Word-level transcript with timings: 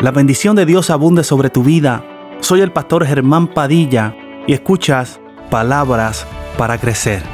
La 0.00 0.12
bendición 0.12 0.54
de 0.54 0.64
Dios 0.64 0.90
abunde 0.90 1.24
sobre 1.24 1.50
tu 1.50 1.64
vida. 1.64 2.04
Soy 2.40 2.60
el 2.60 2.72
pastor 2.72 3.04
Germán 3.04 3.48
Padilla 3.48 4.14
y 4.46 4.52
escuchas 4.52 5.20
palabras 5.50 6.24
para 6.56 6.78
crecer. 6.78 7.24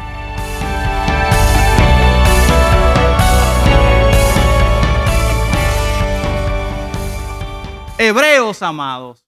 Hebreos, 7.99 8.63
amados, 8.63 9.27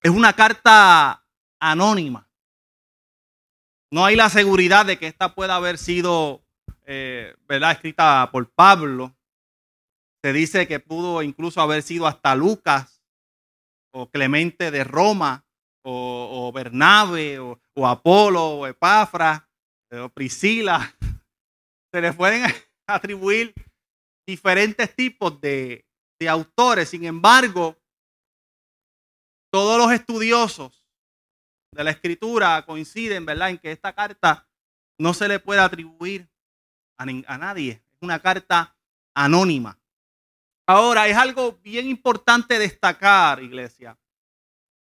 es 0.00 0.10
una 0.10 0.32
carta 0.32 1.26
anónima. 1.60 2.26
No 3.90 4.06
hay 4.06 4.16
la 4.16 4.30
seguridad 4.30 4.86
de 4.86 4.98
que 4.98 5.08
esta 5.08 5.34
pueda 5.34 5.56
haber 5.56 5.76
sido 5.76 6.42
eh, 6.86 7.34
escrita 7.50 8.30
por 8.32 8.48
Pablo. 8.50 9.15
Se 10.26 10.32
dice 10.32 10.66
que 10.66 10.80
pudo 10.80 11.22
incluso 11.22 11.60
haber 11.60 11.84
sido 11.84 12.04
hasta 12.04 12.34
Lucas 12.34 13.00
o 13.92 14.10
Clemente 14.10 14.72
de 14.72 14.82
Roma 14.82 15.46
o, 15.84 16.50
Bernabe 16.52 17.38
o, 17.38 17.86
Apolo 17.86 18.44
o 18.44 18.66
Epafra 18.66 19.48
eh, 19.88 20.00
o 20.00 20.08
Priscila. 20.08 20.96
Se 21.92 22.00
les 22.00 22.12
pueden 22.16 22.42
atribuir 22.88 23.54
diferentes 24.26 24.96
tipos 24.96 25.40
de, 25.40 25.86
de 26.18 26.28
autores. 26.28 26.88
Sin 26.88 27.04
embargo, 27.04 27.78
todos 29.52 29.78
los 29.78 29.92
estudiosos 29.92 30.84
de 31.70 31.84
la 31.84 31.92
escritura 31.92 32.66
coinciden, 32.66 33.24
¿verdad?, 33.24 33.50
en 33.50 33.58
que 33.58 33.70
esta 33.70 33.94
carta 33.94 34.48
no 34.98 35.14
se 35.14 35.28
le 35.28 35.38
puede 35.38 35.60
atribuir 35.60 36.28
a, 36.98 37.38
nadie. 37.38 37.80
Es 37.92 37.98
una 38.00 38.18
carta 38.18 38.76
anónima. 39.14 39.78
Ahora, 40.66 41.06
es 41.06 41.16
algo 41.16 41.52
bien 41.62 41.86
importante 41.86 42.58
destacar, 42.58 43.42
iglesia, 43.42 43.96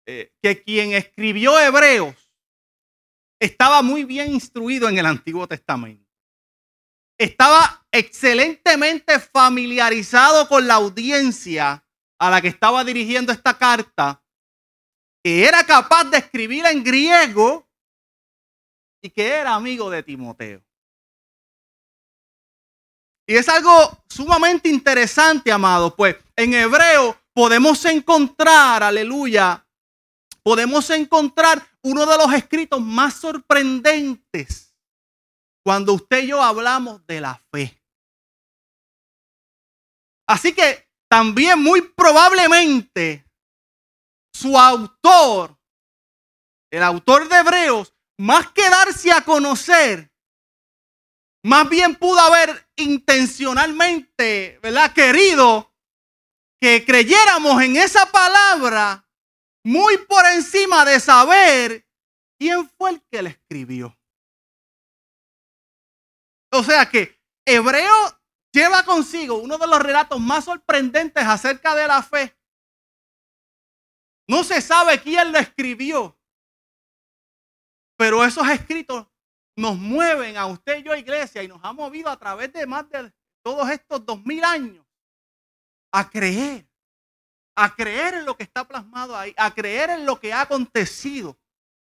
eh, 0.08 0.34
que 0.42 0.64
quien 0.64 0.94
escribió 0.94 1.60
Hebreos 1.60 2.16
estaba 3.40 3.84
muy 3.84 4.04
bien 4.04 4.32
instruido 4.32 4.90
en 4.90 4.98
el 4.98 5.06
Antiguo 5.06 5.48
Testamento. 5.48 6.10
Estaba 7.20 7.86
excelentemente 7.92 9.20
familiarizado 9.20 10.48
con 10.48 10.68
la 10.68 10.76
audiencia 10.76 11.86
a 12.20 12.30
la 12.30 12.42
que 12.42 12.48
estaba 12.48 12.84
dirigiendo 12.84 13.32
esta 13.32 13.58
carta 13.58 14.24
que 15.24 15.46
era 15.46 15.64
capaz 15.64 16.06
de 16.06 16.18
escribir 16.18 16.66
en 16.66 16.84
griego 16.84 17.68
y 19.02 19.10
que 19.10 19.28
era 19.28 19.56
amigo 19.56 19.90
de 19.90 20.04
Timoteo. 20.04 20.67
Y 23.28 23.36
es 23.36 23.50
algo 23.50 24.04
sumamente 24.10 24.70
interesante, 24.70 25.52
amado, 25.52 25.94
pues 25.94 26.16
en 26.38 26.54
hebreo 26.54 27.20
podemos 27.34 27.84
encontrar, 27.84 28.82
aleluya, 28.84 29.68
podemos 30.42 30.90
encontrar 30.92 31.62
uno 31.82 32.06
de 32.06 32.18
los 32.18 32.34
escritos 32.34 32.80
más 32.80 33.16
sorprendentes 33.16 34.74
cuando 35.62 35.94
usted 35.94 36.24
y 36.24 36.28
yo 36.28 36.42
hablamos 36.42 37.06
de 37.06 37.20
la 37.20 37.36
fe. 37.52 37.78
Así 40.26 40.54
que 40.54 40.88
también 41.10 41.62
muy 41.62 41.82
probablemente 41.82 43.26
su 44.34 44.58
autor, 44.58 45.58
el 46.72 46.84
autor 46.84 47.28
de 47.28 47.38
Hebreos, 47.38 47.94
más 48.18 48.52
que 48.52 48.70
darse 48.70 49.12
a 49.12 49.22
conocer, 49.22 50.10
más 51.44 51.70
bien 51.70 51.96
pudo 51.96 52.20
haber 52.20 52.70
intencionalmente, 52.76 54.60
¿verdad? 54.62 54.94
Querido 54.94 55.74
que 56.60 56.84
creyéramos 56.86 57.62
en 57.62 57.78
esa 57.78 58.12
palabra 58.12 59.08
muy 59.64 59.98
por 60.00 60.26
encima 60.26 60.84
de 60.86 61.00
saber 61.00 61.88
quién 62.40 62.70
fue 62.70 62.92
el 62.92 63.02
que 63.10 63.22
la 63.22 63.30
escribió. 63.30 63.98
O 66.52 66.64
sea 66.64 66.90
que 66.90 67.22
Hebreo 67.46 68.20
lleva 68.52 68.84
consigo 68.84 69.36
uno 69.36 69.58
de 69.58 69.68
los 69.68 69.80
relatos 69.82 70.20
más 70.20 70.46
sorprendentes 70.46 71.24
acerca 71.24 71.76
de 71.76 71.88
la 71.88 72.02
fe 72.02 72.38
no 74.28 74.44
se 74.44 74.62
sabe 74.62 75.02
quién 75.02 75.32
lo 75.32 75.40
escribió. 75.40 76.18
Pero 77.98 78.24
esos 78.24 78.48
escritos 78.50 79.08
nos 79.58 79.76
mueven 79.76 80.38
a 80.38 80.46
usted 80.46 80.78
y 80.78 80.84
yo, 80.84 80.96
iglesia, 80.96 81.42
y 81.42 81.48
nos 81.48 81.60
ha 81.64 81.74
movido 81.74 82.10
a 82.10 82.18
través 82.18 82.54
de 82.54 82.66
más 82.68 82.88
de 82.90 83.12
todos 83.42 83.68
estos 83.72 84.06
dos 84.06 84.24
mil 84.24 84.44
años 84.44 84.86
a 85.92 86.10
creer, 86.10 86.68
a 87.56 87.76
creer 87.76 88.14
en 88.14 88.26
lo 88.26 88.38
que 88.38 88.44
está 88.44 88.68
plasmado 88.68 89.18
ahí, 89.18 89.34
a 89.36 89.52
creer 89.54 89.90
en 89.90 90.06
lo 90.06 90.20
que 90.20 90.32
ha 90.32 90.42
acontecido. 90.42 91.40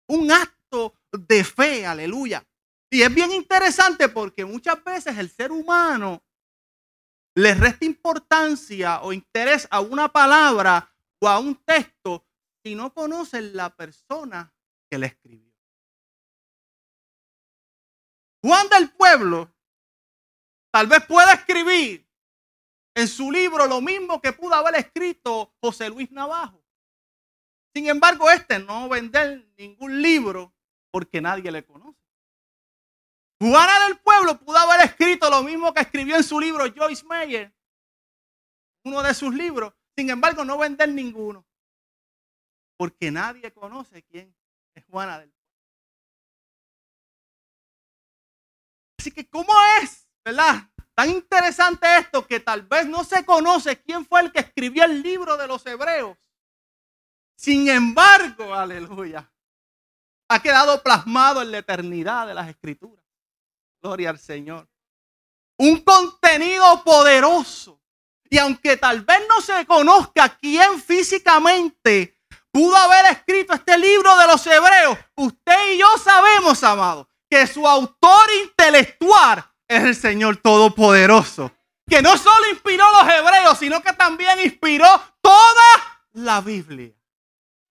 Un 0.08 0.32
acto 0.32 0.94
de 1.12 1.44
fe, 1.44 1.86
aleluya. 1.86 2.44
Y 2.90 3.02
es 3.02 3.14
bien 3.14 3.30
interesante 3.30 4.08
porque 4.08 4.44
muchas 4.44 4.82
veces 4.82 5.16
el 5.16 5.30
ser 5.30 5.52
humano 5.52 6.24
le 7.36 7.54
resta 7.54 7.84
importancia 7.84 9.00
o 9.02 9.12
interés 9.12 9.68
a 9.70 9.80
una 9.80 10.08
palabra 10.08 10.92
o 11.20 11.28
a 11.28 11.38
un 11.38 11.54
texto 11.54 12.26
si 12.64 12.74
no 12.74 12.92
conocen 12.92 13.54
la 13.54 13.70
persona 13.70 14.52
que 14.90 14.98
le 14.98 15.06
escribió. 15.06 15.49
Juan 18.42 18.68
del 18.68 18.90
Pueblo 18.90 19.52
tal 20.72 20.86
vez 20.86 21.04
pueda 21.06 21.32
escribir 21.32 22.06
en 22.94 23.08
su 23.08 23.30
libro 23.30 23.66
lo 23.66 23.80
mismo 23.80 24.20
que 24.20 24.32
pudo 24.32 24.54
haber 24.54 24.76
escrito 24.76 25.54
José 25.60 25.88
Luis 25.88 26.10
Navajo. 26.10 26.62
Sin 27.74 27.88
embargo, 27.88 28.30
este 28.30 28.58
no 28.58 28.88
vender 28.88 29.46
ningún 29.56 30.02
libro 30.02 30.52
porque 30.90 31.20
nadie 31.20 31.50
le 31.52 31.64
conoce. 31.64 32.00
Juana 33.40 33.86
del 33.86 33.98
Pueblo 33.98 34.38
pudo 34.38 34.58
haber 34.58 34.84
escrito 34.86 35.30
lo 35.30 35.42
mismo 35.42 35.72
que 35.72 35.80
escribió 35.80 36.16
en 36.16 36.24
su 36.24 36.38
libro 36.40 36.64
Joyce 36.74 37.06
Meyer, 37.06 37.52
uno 38.84 39.02
de 39.02 39.14
sus 39.14 39.34
libros. 39.34 39.72
Sin 39.96 40.10
embargo, 40.10 40.44
no 40.44 40.58
vender 40.58 40.88
ninguno 40.88 41.46
porque 42.80 43.10
nadie 43.10 43.52
conoce 43.52 44.02
quién 44.04 44.34
es 44.74 44.84
Juana 44.86 45.18
del 45.18 45.30
Así 49.00 49.10
que, 49.10 49.26
¿cómo 49.26 49.50
es, 49.80 50.06
verdad? 50.22 50.68
Tan 50.94 51.08
interesante 51.08 51.86
esto 51.96 52.26
que 52.26 52.38
tal 52.38 52.60
vez 52.60 52.86
no 52.86 53.02
se 53.02 53.24
conoce 53.24 53.80
quién 53.80 54.04
fue 54.04 54.20
el 54.20 54.30
que 54.30 54.40
escribió 54.40 54.84
el 54.84 55.00
libro 55.00 55.38
de 55.38 55.46
los 55.46 55.64
hebreos. 55.64 56.18
Sin 57.34 57.66
embargo, 57.70 58.54
aleluya, 58.54 59.32
ha 60.28 60.42
quedado 60.42 60.82
plasmado 60.82 61.40
en 61.40 61.50
la 61.50 61.58
eternidad 61.60 62.26
de 62.26 62.34
las 62.34 62.50
escrituras. 62.50 63.02
Gloria 63.80 64.10
al 64.10 64.18
Señor. 64.18 64.68
Un 65.56 65.80
contenido 65.80 66.84
poderoso. 66.84 67.80
Y 68.28 68.36
aunque 68.36 68.76
tal 68.76 69.00
vez 69.00 69.22
no 69.30 69.40
se 69.40 69.64
conozca 69.64 70.28
quién 70.36 70.78
físicamente 70.78 72.18
pudo 72.52 72.76
haber 72.76 73.12
escrito 73.12 73.54
este 73.54 73.78
libro 73.78 74.14
de 74.18 74.26
los 74.26 74.46
hebreos, 74.46 74.98
usted 75.16 75.72
y 75.72 75.78
yo 75.78 75.86
sabemos, 75.96 76.62
amado, 76.62 77.09
que 77.30 77.46
su 77.46 77.66
autor 77.66 78.28
intelectual 78.42 79.44
es 79.68 79.84
el 79.84 79.94
Señor 79.94 80.38
Todopoderoso. 80.38 81.52
Que 81.86 82.02
no 82.02 82.18
solo 82.18 82.48
inspiró 82.50 82.84
a 82.84 83.04
los 83.04 83.14
hebreos, 83.14 83.58
sino 83.58 83.80
que 83.80 83.92
también 83.92 84.40
inspiró 84.40 84.86
toda 85.20 86.02
la 86.12 86.40
Biblia. 86.40 86.92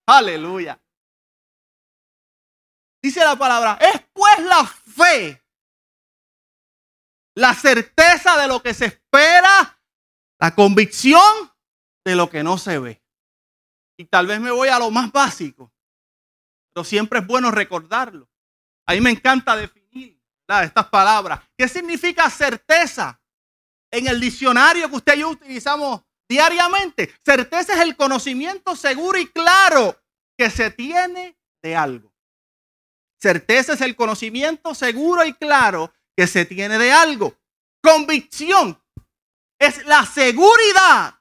Aleluya. 0.05 0.81
Dice 3.01 3.23
la 3.23 3.35
palabra, 3.35 3.77
es 3.79 4.01
pues 4.13 4.39
la 4.39 4.65
fe, 4.65 5.41
la 7.35 7.53
certeza 7.53 8.37
de 8.37 8.47
lo 8.47 8.61
que 8.61 8.73
se 8.73 8.85
espera, 8.85 9.79
la 10.37 10.55
convicción 10.55 11.21
de 12.03 12.15
lo 12.15 12.29
que 12.29 12.43
no 12.43 12.57
se 12.57 12.77
ve. 12.79 13.01
Y 13.97 14.05
tal 14.05 14.27
vez 14.27 14.39
me 14.39 14.51
voy 14.51 14.69
a 14.69 14.79
lo 14.79 14.91
más 14.91 15.11
básico, 15.11 15.71
pero 16.73 16.83
siempre 16.83 17.19
es 17.19 17.27
bueno 17.27 17.51
recordarlo. 17.51 18.29
A 18.89 18.93
mí 18.93 19.01
me 19.01 19.11
encanta 19.11 19.55
definir 19.55 20.19
estas 20.47 20.87
palabras. 20.87 21.41
¿Qué 21.55 21.67
significa 21.67 22.27
certeza? 22.27 23.21
En 23.91 24.07
el 24.07 24.19
diccionario 24.19 24.89
que 24.89 24.95
usted 24.95 25.15
y 25.15 25.19
yo 25.19 25.29
utilizamos 25.29 26.01
diariamente, 26.27 27.13
certeza 27.23 27.73
es 27.73 27.81
el 27.81 27.95
conocimiento 27.95 28.75
seguro 28.75 29.19
y 29.19 29.27
claro 29.27 29.95
que 30.35 30.49
se 30.49 30.71
tiene 30.71 31.37
de 31.61 31.75
algo. 31.75 32.11
Certeza 33.21 33.73
es 33.73 33.81
el 33.81 33.95
conocimiento 33.95 34.73
seguro 34.73 35.23
y 35.23 35.33
claro 35.33 35.93
que 36.17 36.25
se 36.25 36.45
tiene 36.45 36.79
de 36.79 36.91
algo. 36.91 37.37
Convicción 37.83 38.81
es 39.59 39.85
la 39.85 40.03
seguridad 40.03 41.13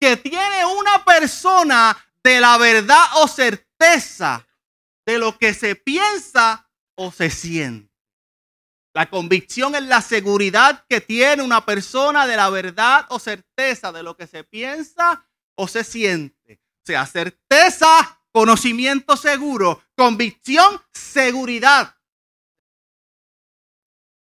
que 0.00 0.16
tiene 0.18 0.64
una 0.66 1.04
persona 1.04 1.96
de 2.22 2.40
la 2.40 2.56
verdad 2.58 3.04
o 3.16 3.26
certeza 3.26 4.46
de 5.04 5.18
lo 5.18 5.36
que 5.36 5.52
se 5.52 5.74
piensa 5.74 6.65
o 6.96 7.12
se 7.12 7.30
siente. 7.30 7.94
La 8.96 9.10
convicción 9.10 9.74
es 9.74 9.82
la 9.82 10.00
seguridad 10.00 10.86
que 10.88 11.02
tiene 11.02 11.42
una 11.42 11.66
persona 11.66 12.26
de 12.26 12.34
la 12.34 12.48
verdad 12.48 13.04
o 13.10 13.18
certeza 13.18 13.92
de 13.92 14.02
lo 14.02 14.16
que 14.16 14.26
se 14.26 14.42
piensa 14.42 15.28
o 15.54 15.68
se 15.68 15.84
siente. 15.84 16.62
O 16.82 16.86
sea, 16.86 17.04
certeza, 17.04 18.22
conocimiento 18.32 19.16
seguro, 19.16 19.82
convicción, 19.94 20.80
seguridad. 20.94 21.94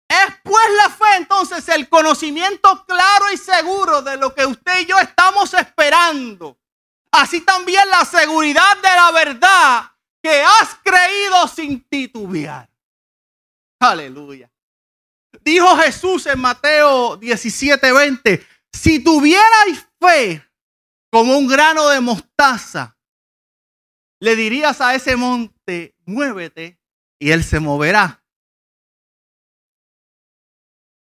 Es 0.07 0.35
pues 0.43 0.67
la 0.77 0.91
fe 0.91 1.17
entonces 1.17 1.67
el 1.71 1.89
conocimiento 1.89 2.85
claro 2.87 3.33
y 3.33 3.39
seguro 3.39 4.03
de 4.03 4.19
lo 4.19 4.35
que 4.35 4.45
usted 4.45 4.81
y 4.81 4.87
yo 4.87 4.99
estamos 4.99 5.55
esperando. 5.55 6.59
Así 7.11 7.41
también 7.41 7.89
la 7.89 8.05
seguridad 8.05 8.77
de 8.83 8.89
la 8.89 9.13
verdad 9.13 9.93
que 10.23 10.43
has 10.43 10.75
creído 10.83 11.49
sin 11.49 11.83
titubear. 11.89 12.69
Aleluya. 13.81 14.51
Dijo 15.45 15.77
Jesús 15.77 16.27
en 16.27 16.41
Mateo 16.41 17.17
17:20, 17.19 18.45
si 18.73 19.03
tuvierais 19.03 19.87
fe 20.01 20.45
como 21.11 21.39
un 21.39 21.47
grano 21.47 21.89
de 21.89 22.01
mostaza, 22.01 22.97
le 24.21 24.35
dirías 24.35 24.81
a 24.81 24.95
ese 24.95 25.17
monte, 25.17 25.95
muévete, 26.05 26.79
y 27.21 27.31
él 27.31 27.45
se 27.45 27.61
moverá. 27.61 28.23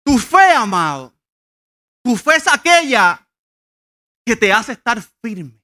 Tu 0.06 0.18
fe, 0.18 0.54
amado, 0.54 1.14
tu 2.04 2.16
fe 2.16 2.36
es 2.36 2.48
aquella 2.48 3.28
que 4.26 4.36
te 4.36 4.54
hace 4.54 4.74
estar 4.74 5.02
firme. 5.22 5.59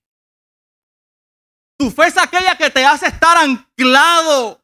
Tu 1.77 1.91
fe 1.91 2.07
es 2.07 2.17
aquella 2.17 2.57
que 2.57 2.69
te 2.69 2.85
hace 2.85 3.07
estar 3.07 3.37
anclado 3.37 4.63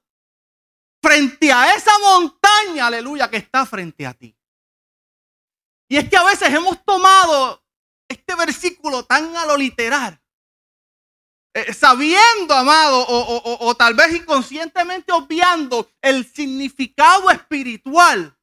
frente 1.01 1.51
a 1.51 1.75
esa 1.75 1.91
montaña, 1.99 2.87
aleluya, 2.87 3.29
que 3.29 3.37
está 3.37 3.65
frente 3.65 4.05
a 4.05 4.13
ti. 4.13 4.37
Y 5.89 5.97
es 5.97 6.09
que 6.09 6.15
a 6.15 6.23
veces 6.23 6.53
hemos 6.53 6.83
tomado 6.85 7.61
este 8.07 8.35
versículo 8.35 9.03
tan 9.03 9.35
a 9.35 9.45
lo 9.45 9.57
literal, 9.57 10.21
eh, 11.53 11.73
sabiendo, 11.73 12.53
amado, 12.53 13.05
o, 13.07 13.75
tal 13.75 13.93
vez 13.93 14.15
inconscientemente 14.15 15.11
obviando 15.11 15.91
el 16.01 16.25
significado 16.25 17.29
espiritual 17.29 18.37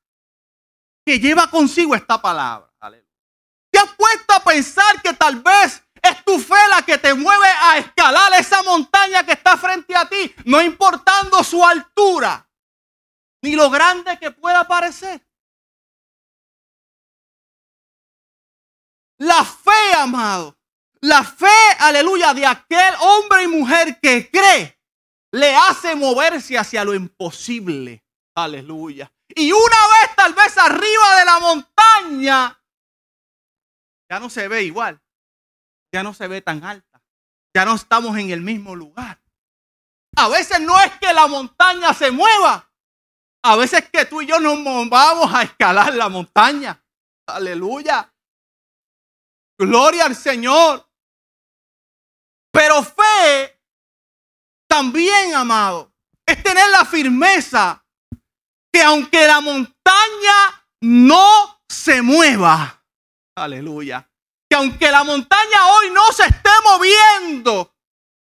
que 1.06 1.18
lleva 1.18 1.50
consigo 1.50 1.94
esta 1.94 2.20
palabra. 2.20 2.68
Te 3.70 3.78
has 3.78 3.94
puesto 3.94 4.32
a 4.32 4.42
pensar 4.42 5.02
que 5.02 5.12
tal 5.12 5.42
vez 5.42 5.82
es 6.10 6.24
tu 6.24 6.38
fe 6.38 6.68
la 6.70 6.82
que 6.82 6.98
te 6.98 7.14
mueve 7.14 7.46
a 7.46 7.78
escalar 7.78 8.32
esa 8.34 8.62
montaña 8.62 9.24
que 9.24 9.32
está 9.32 9.56
frente 9.56 9.94
a 9.94 10.08
ti, 10.08 10.34
no 10.44 10.60
importando 10.60 11.42
su 11.44 11.64
altura 11.64 12.48
ni 13.42 13.54
lo 13.54 13.70
grande 13.70 14.18
que 14.18 14.30
pueda 14.30 14.66
parecer. 14.66 15.24
La 19.18 19.44
fe, 19.44 19.94
amado, 19.96 20.56
la 21.00 21.24
fe, 21.24 21.46
aleluya, 21.78 22.34
de 22.34 22.46
aquel 22.46 22.94
hombre 23.00 23.44
y 23.44 23.48
mujer 23.48 23.98
que 24.00 24.30
cree, 24.30 24.80
le 25.32 25.54
hace 25.54 25.94
moverse 25.94 26.56
hacia 26.56 26.84
lo 26.84 26.94
imposible. 26.94 28.04
Aleluya. 28.36 29.12
Y 29.28 29.50
una 29.50 29.60
vez 29.60 30.16
tal 30.16 30.34
vez 30.34 30.56
arriba 30.56 31.18
de 31.18 31.24
la 31.24 31.40
montaña, 31.40 32.62
ya 34.08 34.20
no 34.20 34.30
se 34.30 34.46
ve 34.46 34.62
igual, 34.62 35.00
ya 35.92 36.02
no 36.02 36.14
se 36.14 36.28
ve 36.28 36.40
tan 36.40 36.64
alta, 36.64 37.02
ya 37.54 37.64
no 37.64 37.74
estamos 37.74 38.16
en 38.18 38.30
el 38.30 38.40
mismo 38.40 38.74
lugar. 38.74 39.20
A 40.16 40.28
veces 40.28 40.60
no 40.60 40.78
es 40.80 40.92
que 40.98 41.12
la 41.12 41.26
montaña 41.26 41.94
se 41.94 42.10
mueva, 42.10 42.68
a 43.42 43.56
veces 43.56 43.88
que 43.90 44.04
tú 44.04 44.20
y 44.20 44.26
yo 44.26 44.40
nos 44.40 44.58
vamos 44.88 45.32
a 45.32 45.42
escalar 45.42 45.94
la 45.94 46.08
montaña. 46.08 46.82
Aleluya. 47.26 48.12
Gloria 49.58 50.06
al 50.06 50.16
Señor. 50.16 50.88
Pero 52.50 52.82
fe 52.82 53.60
también, 54.68 55.34
amado, 55.34 55.92
es 56.26 56.42
tener 56.42 56.68
la 56.70 56.84
firmeza 56.84 57.84
que 58.72 58.82
aunque 58.82 59.26
la 59.26 59.40
montaña 59.40 60.66
no 60.80 61.62
se 61.68 62.02
mueva, 62.02 62.84
aleluya, 63.36 64.07
aunque 64.58 64.90
la 64.90 65.04
montaña 65.04 65.66
hoy 65.68 65.90
no 65.90 66.12
se 66.12 66.24
esté 66.24 66.50
moviendo, 66.64 67.72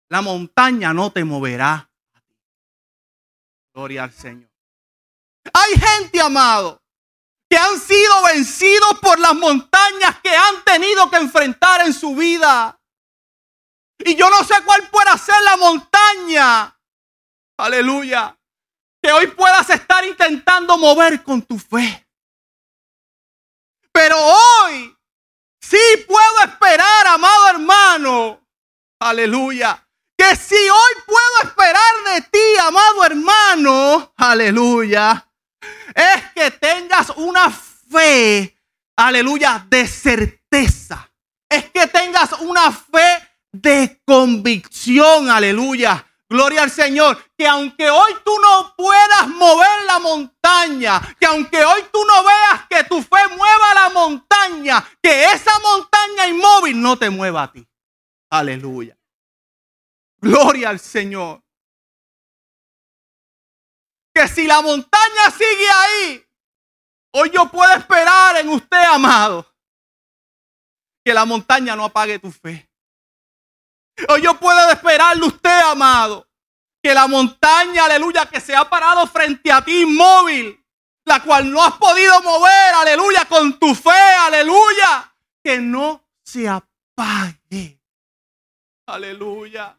la 0.10 0.22
montaña 0.22 0.94
no 0.94 1.12
te 1.12 1.24
moverá. 1.24 1.90
Gloria 3.74 4.04
al 4.04 4.14
Señor. 4.14 4.50
Hay 5.52 5.74
gente, 5.74 6.22
amado, 6.22 6.84
que 7.50 7.58
han 7.58 7.80
sido 7.80 8.24
vencidos 8.26 9.00
por 9.02 9.18
las 9.20 9.34
montañas 9.34 10.20
que 10.22 10.36
han 10.36 10.64
tenido 10.64 11.10
que 11.10 11.18
enfrentar 11.18 11.82
en 11.82 11.94
su 11.94 12.16
vida. 12.16 12.80
Y 13.98 14.16
yo 14.16 14.30
no 14.30 14.44
sé 14.44 14.54
cuál 14.64 14.88
pueda 14.90 15.18
ser 15.18 15.42
la 15.44 15.58
montaña. 15.58 16.80
Aleluya. 17.58 18.38
Que 19.02 19.12
hoy 19.12 19.28
puedas 19.28 19.68
estar 19.72 20.06
intentando 20.06 20.78
mover 20.78 21.24
con 21.24 21.42
tu 21.42 21.58
fe. 21.58 22.08
Pero 23.92 24.16
hoy 24.16 24.99
sí 25.70 26.06
puedo 26.08 26.40
esperar, 26.46 27.08
amado 27.08 27.50
hermano. 27.50 28.42
Aleluya. 29.00 29.86
Que 30.18 30.36
si 30.36 30.56
hoy 30.56 30.94
puedo 31.06 31.50
esperar 31.50 31.94
de 32.14 32.22
ti, 32.22 32.58
amado 32.62 33.06
hermano. 33.06 34.14
Aleluya 34.18 35.26
es 35.96 36.32
que 36.34 36.52
tengas 36.52 37.10
una 37.16 37.52
fe, 37.52 38.58
aleluya, 38.96 39.66
de 39.70 39.88
certeza. 39.88 41.10
Es 41.50 41.70
que 41.72 41.88
tengas 41.88 42.34
una 42.34 42.72
fe 42.72 43.28
de 43.52 44.02
convicción, 44.06 45.30
aleluya. 45.30 46.06
Gloria 46.30 46.64
al 46.64 46.72
Señor. 46.72 47.18
Que 47.38 47.48
aunque 47.48 47.90
hoy 47.90 48.14
tú 48.24 48.32
no 48.40 48.74
puedas 48.76 49.28
mover 49.30 49.86
la 49.86 50.00
montaña, 50.00 51.02
que 51.20 51.26
aunque 51.26 51.64
hoy 51.64 51.84
tú 51.92 52.04
no 52.06 52.24
veas 52.24 52.68
que 52.70 52.84
tu 52.84 53.02
fe 53.02 53.28
mueva 53.36 53.74
la 53.74 53.90
montaña, 53.90 54.88
que 55.02 55.26
esa 55.26 55.58
montaña 55.60 56.28
inmóvil 56.28 56.80
no 56.80 56.98
te 56.98 57.10
mueva 57.10 57.44
a 57.44 57.52
ti. 57.52 57.68
Aleluya. 58.30 58.98
Gloria 60.22 60.70
al 60.70 60.80
Señor 60.80 61.42
que 64.14 64.28
si 64.28 64.48
la 64.48 64.62
montaña 64.62 65.32
sigue 65.32 65.70
ahí, 65.70 66.26
hoy 67.14 67.32
yo 67.34 67.50
puedo 67.50 67.74
esperar 67.74 68.38
en 68.38 68.50
usted, 68.50 68.84
amado, 68.84 69.46
que 71.04 71.14
la 71.14 71.26
montaña 71.26 71.76
no 71.76 71.86
apague 71.86 72.20
tu 72.20 72.32
fe. 72.32 72.69
Hoy 74.08 74.22
yo 74.22 74.40
puedo 74.40 74.70
esperarle 74.70 75.26
usted, 75.26 75.62
amado, 75.62 76.28
que 76.82 76.94
la 76.94 77.08
montaña, 77.08 77.86
aleluya, 77.86 78.26
que 78.26 78.40
se 78.40 78.56
ha 78.56 78.70
parado 78.70 79.06
frente 79.08 79.52
a 79.52 79.62
ti 79.64 79.82
inmóvil, 79.82 80.64
la 81.06 81.22
cual 81.22 81.52
no 81.52 81.64
has 81.64 81.74
podido 81.74 82.22
mover, 82.22 82.74
aleluya, 82.76 83.26
con 83.26 83.60
tu 83.60 83.76
fe, 83.76 83.90
aleluya, 83.90 85.14
que 85.44 85.60
no 85.60 86.06
se 86.24 86.48
apague. 86.48 87.80
Aleluya. 88.86 89.76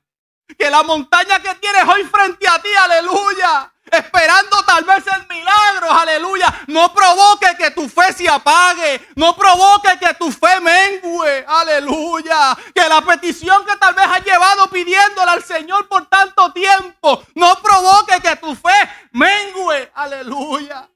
Que 0.58 0.68
la 0.68 0.82
montaña 0.82 1.40
que 1.40 1.54
tienes 1.56 1.84
hoy 1.84 2.04
frente 2.04 2.46
a 2.48 2.60
ti, 2.60 2.68
aleluya, 2.74 3.72
esperando 3.90 4.62
tal 4.64 4.84
vez 4.84 5.04
el 5.06 5.26
milagro, 5.28 5.92
aleluya. 5.92 6.64
No 6.66 6.92
provoque 6.92 7.56
que 7.56 7.70
tu 7.70 7.88
fe 7.88 8.12
se 8.12 8.28
apague, 8.28 9.08
no 9.14 9.36
provoque 9.36 9.98
que 9.98 10.14
tu 10.14 10.30
fe 10.32 10.60
mengue, 10.60 11.44
aleluya. 11.46 12.56
Que 12.74 12.88
la 12.88 13.00
petición 13.02 13.64
que 13.64 13.76
tal 13.76 13.94
vez 13.94 14.06
has 14.06 14.24
llevado 14.24 14.68
pidiéndole 14.70 15.30
al 15.30 15.44
Señor 15.44 15.88
por 15.88 16.06
tanto 16.06 16.52
tiempo, 16.52 17.22
no 17.34 17.54
provoque 17.62 18.20
que 18.20 18.36
tu 18.36 18.54
fe 18.54 18.90
mengue, 19.12 19.90
aleluya. 19.94 20.88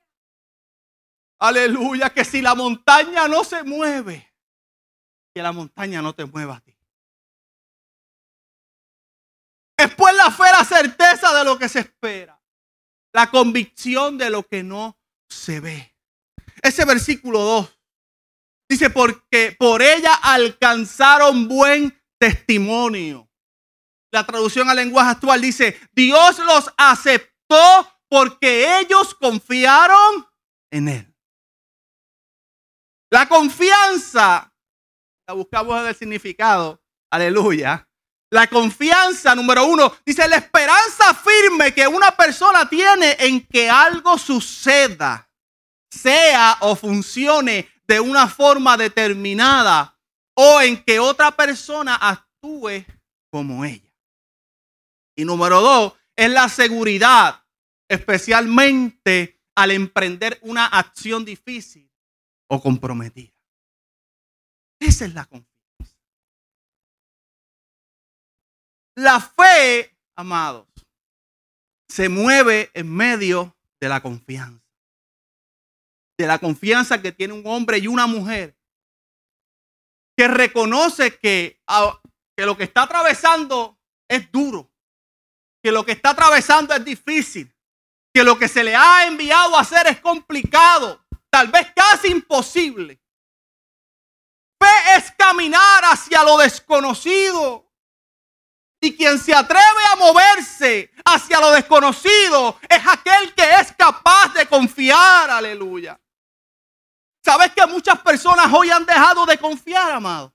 Aleluya, 1.46 2.10
que 2.10 2.24
si 2.24 2.40
la 2.40 2.54
montaña 2.54 3.28
no 3.28 3.44
se 3.44 3.62
mueve, 3.64 4.32
que 5.34 5.42
la 5.42 5.52
montaña 5.52 6.00
no 6.00 6.14
te 6.14 6.24
mueva 6.24 6.56
a 6.56 6.60
ti. 6.60 6.76
Es 9.76 9.94
pues 9.94 10.14
la 10.14 10.30
fe 10.30 10.44
la 10.52 10.64
certeza 10.64 11.34
de 11.34 11.44
lo 11.44 11.58
que 11.58 11.68
se 11.68 11.80
espera 11.80 12.40
la 13.14 13.30
convicción 13.30 14.18
de 14.18 14.28
lo 14.28 14.42
que 14.42 14.62
no 14.62 14.98
se 15.28 15.60
ve. 15.60 15.96
Ese 16.60 16.84
versículo 16.84 17.38
2 17.40 17.80
dice, 18.68 18.90
porque 18.90 19.54
por 19.56 19.82
ella 19.82 20.14
alcanzaron 20.14 21.46
buen 21.46 21.96
testimonio. 22.18 23.30
La 24.12 24.26
traducción 24.26 24.68
al 24.68 24.76
lenguaje 24.76 25.12
actual 25.12 25.40
dice, 25.40 25.80
Dios 25.92 26.40
los 26.40 26.72
aceptó 26.76 27.88
porque 28.08 28.80
ellos 28.80 29.14
confiaron 29.14 30.26
en 30.70 30.88
Él. 30.88 31.13
La 33.14 33.28
confianza, 33.28 34.52
la 35.28 35.34
buscamos 35.34 35.80
en 35.80 35.86
el 35.86 35.94
significado, 35.94 36.82
aleluya, 37.12 37.88
la 38.28 38.48
confianza, 38.48 39.36
número 39.36 39.66
uno, 39.66 39.94
dice 40.04 40.26
la 40.26 40.34
esperanza 40.34 41.14
firme 41.14 41.72
que 41.72 41.86
una 41.86 42.10
persona 42.16 42.68
tiene 42.68 43.16
en 43.20 43.46
que 43.46 43.70
algo 43.70 44.18
suceda, 44.18 45.30
sea 45.88 46.56
o 46.62 46.74
funcione 46.74 47.70
de 47.86 48.00
una 48.00 48.26
forma 48.26 48.76
determinada, 48.76 49.96
o 50.34 50.60
en 50.60 50.82
que 50.82 50.98
otra 50.98 51.30
persona 51.30 51.94
actúe 51.94 52.84
como 53.30 53.64
ella. 53.64 53.94
Y 55.14 55.24
número 55.24 55.60
dos, 55.60 55.92
es 56.16 56.30
la 56.30 56.48
seguridad, 56.48 57.44
especialmente 57.88 59.40
al 59.54 59.70
emprender 59.70 60.40
una 60.42 60.66
acción 60.66 61.24
difícil 61.24 61.93
o 62.48 62.60
comprometida. 62.60 63.32
Esa 64.80 65.04
es 65.04 65.14
la 65.14 65.24
confianza. 65.24 65.54
La 68.96 69.20
fe, 69.20 69.96
amados, 70.16 70.68
se 71.88 72.08
mueve 72.08 72.70
en 72.74 72.92
medio 72.92 73.56
de 73.80 73.88
la 73.88 74.00
confianza. 74.00 74.64
De 76.18 76.26
la 76.26 76.38
confianza 76.38 77.02
que 77.02 77.12
tiene 77.12 77.34
un 77.34 77.46
hombre 77.46 77.78
y 77.78 77.88
una 77.88 78.06
mujer 78.06 78.56
que 80.16 80.28
reconoce 80.28 81.18
que, 81.18 81.60
que 82.36 82.46
lo 82.46 82.56
que 82.56 82.64
está 82.64 82.82
atravesando 82.82 83.78
es 84.08 84.30
duro, 84.30 84.70
que 85.62 85.72
lo 85.72 85.84
que 85.84 85.92
está 85.92 86.10
atravesando 86.10 86.74
es 86.74 86.84
difícil, 86.84 87.52
que 88.12 88.22
lo 88.22 88.38
que 88.38 88.46
se 88.48 88.62
le 88.62 88.76
ha 88.76 89.06
enviado 89.06 89.56
a 89.56 89.60
hacer 89.60 89.88
es 89.88 90.00
complicado, 90.00 91.03
tal 91.34 91.48
vez 91.48 91.72
casi 91.74 92.12
imposible. 92.12 93.02
Fe 94.56 94.96
es 94.96 95.10
caminar 95.18 95.82
hacia 95.82 96.22
lo 96.22 96.38
desconocido. 96.38 97.68
Y 98.80 98.96
quien 98.96 99.18
se 99.18 99.34
atreve 99.34 99.84
a 99.90 99.96
moverse 99.96 100.92
hacia 101.04 101.40
lo 101.40 101.50
desconocido 101.50 102.56
es 102.68 102.86
aquel 102.86 103.34
que 103.34 103.42
es 103.50 103.72
capaz 103.72 104.32
de 104.32 104.46
confiar. 104.46 105.28
Aleluya. 105.28 106.00
¿Sabes 107.24 107.52
que 107.52 107.66
muchas 107.66 107.98
personas 108.00 108.46
hoy 108.52 108.70
han 108.70 108.86
dejado 108.86 109.26
de 109.26 109.36
confiar, 109.36 109.90
amado? 109.90 110.32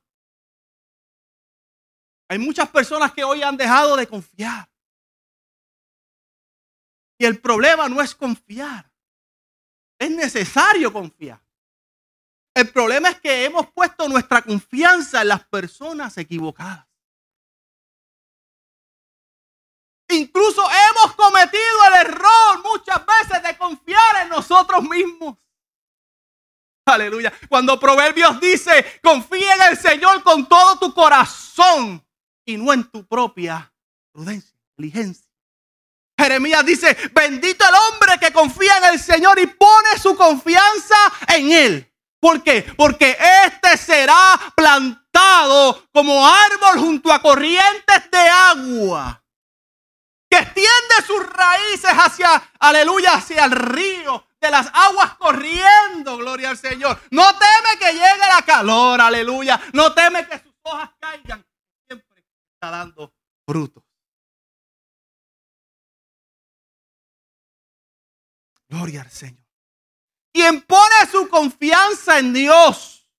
Hay 2.28 2.40
muchas 2.40 2.70
personas 2.70 3.14
que 3.14 3.24
hoy 3.24 3.42
han 3.42 3.56
dejado 3.56 3.96
de 3.96 4.06
confiar. 4.06 4.70
Y 7.18 7.24
el 7.24 7.40
problema 7.40 7.88
no 7.88 8.02
es 8.02 8.14
confiar. 8.14 8.89
Es 10.00 10.10
necesario 10.10 10.92
confiar. 10.92 11.42
El 12.54 12.72
problema 12.72 13.10
es 13.10 13.20
que 13.20 13.46
hemos 13.46 13.70
puesto 13.72 14.08
nuestra 14.08 14.42
confianza 14.42 15.22
en 15.22 15.28
las 15.28 15.46
personas 15.46 16.18
equivocadas. 16.18 16.88
Incluso 20.10 20.64
hemos 20.64 21.16
cometido 21.16 21.86
el 21.90 22.08
error 22.08 22.64
muchas 22.64 23.06
veces 23.06 23.44
de 23.44 23.58
confiar 23.58 24.24
en 24.24 24.30
nosotros 24.30 24.82
mismos. 24.84 25.38
Aleluya. 26.86 27.32
Cuando 27.48 27.80
Proverbios 27.80 28.40
dice, 28.42 29.00
confía 29.04 29.54
en 29.56 29.62
el 29.72 29.78
Señor 29.78 30.24
con 30.24 30.50
todo 30.50 30.80
tu 30.80 30.94
corazón 30.94 32.04
y 32.44 32.58
no 32.58 32.74
en 32.74 32.90
tu 32.90 33.06
propia 33.06 33.72
prudencia, 34.12 34.58
inteligencia. 34.72 35.29
Jeremías 36.20 36.66
dice, 36.66 36.98
bendito 37.14 37.66
el 37.66 37.74
hombre 37.74 38.20
que 38.20 38.34
confía 38.34 38.78
en 38.78 38.94
el 38.94 39.00
Señor 39.00 39.40
y 39.40 39.48
pone 39.48 39.98
su 40.02 40.16
confianza 40.16 40.96
en 41.28 41.52
Él. 41.52 41.94
¿Por 42.20 42.44
qué? 42.44 42.64
Porque 42.76 43.18
éste 43.46 43.78
será 43.78 44.38
plantado 44.56 45.88
como 45.94 46.28
árbol 46.28 46.80
junto 46.80 47.12
a 47.14 47.22
corrientes 47.22 48.12
de 48.12 48.18
agua. 48.18 49.24
Que 50.30 50.40
extiende 50.40 50.96
sus 51.08 51.26
raíces 51.26 51.92
hacia, 51.92 52.52
aleluya, 52.60 53.14
hacia 53.14 53.46
el 53.46 53.52
río 53.52 54.28
de 54.42 54.52
las 54.52 54.70
aguas 54.74 55.16
corriendo, 55.16 56.18
gloria 56.18 56.50
al 56.50 56.58
Señor. 56.58 57.00
No 57.12 57.24
teme 57.38 57.80
que 57.80 57.94
llegue 57.94 58.28
la 58.28 58.42
calor, 58.46 59.00
aleluya. 59.00 59.60
No 59.74 59.94
teme 59.94 60.28
que 60.28 60.40
sus 60.40 60.54
hojas 60.64 60.92
caigan. 61.00 61.46
Siempre 61.88 62.24
está 62.54 62.70
dando 62.70 63.14
frutos. 63.48 63.89
Gloria 68.70 69.02
al 69.02 69.12
Señor. 69.12 69.44
Quien 70.32 70.62
pone 70.62 71.08
su 71.12 71.28
confianza 71.28 72.20
en 72.20 72.34
Dios, 72.34 73.10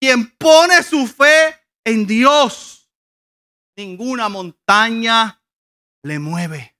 quien 0.00 0.30
pone 0.36 0.82
su 0.82 1.06
fe 1.06 1.60
en 1.84 2.06
Dios, 2.06 2.88
ninguna 3.76 4.28
montaña 4.28 5.42
le 6.02 6.18
mueve. 6.18 6.76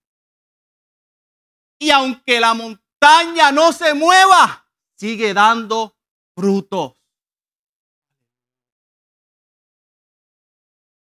Y 1.79 1.91
aunque 1.91 2.39
la 2.39 2.55
montaña 2.55 3.51
no 3.51 3.73
se 3.73 3.95
mueva, 3.95 4.69
sigue 4.97 5.35
dando 5.35 5.97
frutos. 6.37 7.03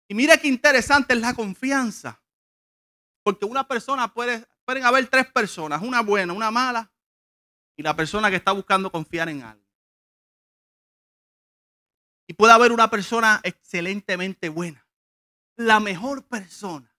Y 0.09 0.15
mira 0.15 0.37
qué 0.37 0.49
interesante 0.49 1.15
es 1.15 1.21
la 1.21 1.35
confianza. 1.35 2.21
Porque 3.23 3.45
una 3.45 3.67
persona 3.67 4.13
puede, 4.13 4.47
pueden 4.67 4.85
haber 4.85 5.07
tres 5.09 5.31
personas, 5.33 5.81
una 5.81 6.03
buena, 6.03 6.33
una 6.33 6.51
mala 6.51 6.91
y 7.77 7.83
la 7.83 7.95
persona 7.95 8.29
que 8.29 8.37
está 8.37 8.53
buscando 8.53 8.91
confiar 8.91 9.29
en 9.29 9.43
algo. 9.43 9.65
Y 12.27 12.35
puede 12.35 12.53
haber 12.53 12.73
una 12.73 12.91
persona 12.91 13.41
excelentemente 13.45 14.49
buena, 14.49 14.85
la 15.57 15.79
mejor 15.79 16.27
persona. 16.27 16.93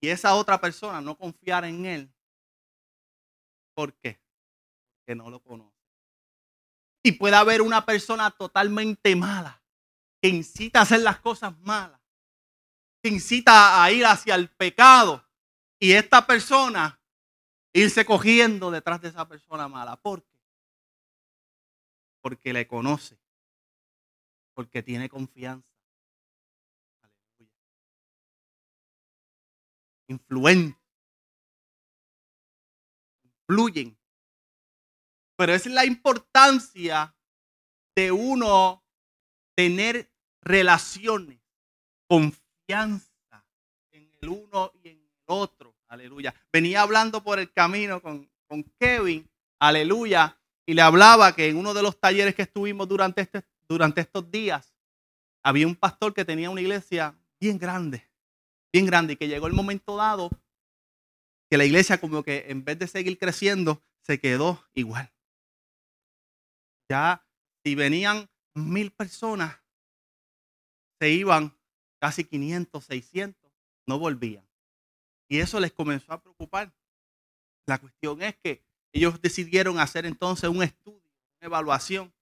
Y 0.00 0.08
esa 0.08 0.34
otra 0.34 0.58
persona 0.58 1.00
no 1.00 1.16
confiar 1.16 1.66
en 1.66 1.84
él. 1.84 2.14
¿Por 3.74 3.92
qué? 3.94 4.18
Porque 4.98 5.14
no 5.14 5.28
lo 5.28 5.40
conoce. 5.40 5.76
Y 7.02 7.12
puede 7.12 7.36
haber 7.36 7.60
una 7.60 7.84
persona 7.84 8.30
totalmente 8.30 9.14
mala 9.14 9.62
que 10.20 10.28
incita 10.28 10.78
a 10.78 10.82
hacer 10.82 11.00
las 11.00 11.20
cosas 11.20 11.56
malas 11.58 12.00
incita 13.08 13.82
a 13.82 13.90
ir 13.90 14.04
hacia 14.04 14.34
el 14.34 14.48
pecado. 14.48 15.24
Y 15.78 15.92
esta 15.92 16.26
persona 16.26 16.98
irse 17.72 18.04
cogiendo 18.04 18.70
detrás 18.70 19.00
de 19.02 19.08
esa 19.08 19.28
persona 19.28 19.68
mala. 19.68 19.96
¿Por 19.96 20.22
qué? 20.22 20.38
Porque 22.22 22.52
le 22.52 22.66
conoce. 22.66 23.18
Porque 24.54 24.82
tiene 24.82 25.08
confianza. 25.08 25.68
Aleluya. 27.02 27.52
Influente. 30.08 30.80
Influyen. 33.24 33.98
Pero 35.36 35.52
es 35.52 35.66
la 35.66 35.84
importancia 35.84 37.14
de 37.94 38.10
uno 38.10 38.82
tener 39.54 40.10
relaciones, 40.40 41.40
confianza 42.06 43.44
en 43.90 44.10
el 44.22 44.28
uno 44.28 44.72
y 44.82 44.88
en 44.88 44.98
el 44.98 45.22
otro. 45.26 45.65
Aleluya. 45.88 46.34
Venía 46.52 46.82
hablando 46.82 47.22
por 47.22 47.38
el 47.38 47.52
camino 47.52 48.00
con, 48.00 48.30
con 48.46 48.62
Kevin. 48.78 49.28
Aleluya. 49.58 50.38
Y 50.66 50.74
le 50.74 50.82
hablaba 50.82 51.34
que 51.34 51.48
en 51.48 51.56
uno 51.56 51.74
de 51.74 51.82
los 51.82 51.98
talleres 52.00 52.34
que 52.34 52.42
estuvimos 52.42 52.88
durante, 52.88 53.22
este, 53.22 53.44
durante 53.68 54.00
estos 54.00 54.30
días, 54.30 54.74
había 55.42 55.66
un 55.66 55.76
pastor 55.76 56.12
que 56.12 56.24
tenía 56.24 56.50
una 56.50 56.60
iglesia 56.60 57.16
bien 57.40 57.58
grande, 57.58 58.04
bien 58.72 58.86
grande, 58.86 59.12
y 59.12 59.16
que 59.16 59.28
llegó 59.28 59.46
el 59.46 59.52
momento 59.52 59.96
dado 59.96 60.30
que 61.48 61.56
la 61.56 61.64
iglesia 61.64 62.00
como 62.00 62.22
que 62.24 62.46
en 62.48 62.64
vez 62.64 62.78
de 62.78 62.88
seguir 62.88 63.18
creciendo, 63.18 63.80
se 64.02 64.18
quedó 64.18 64.64
igual. 64.74 65.12
Ya 66.88 67.24
si 67.64 67.74
venían 67.74 68.28
mil 68.54 68.90
personas, 68.90 69.60
se 71.00 71.10
iban 71.10 71.56
casi 72.00 72.24
500, 72.24 72.84
600, 72.84 73.52
no 73.86 73.98
volvían. 73.98 74.45
Y 75.28 75.40
eso 75.40 75.60
les 75.60 75.72
comenzó 75.72 76.12
a 76.12 76.20
preocupar. 76.20 76.72
La 77.66 77.78
cuestión 77.78 78.22
es 78.22 78.36
que 78.36 78.62
ellos 78.92 79.20
decidieron 79.20 79.78
hacer 79.78 80.06
entonces 80.06 80.48
un 80.48 80.62
estudio, 80.62 81.02
una 81.40 81.46
evaluación. 81.46 82.12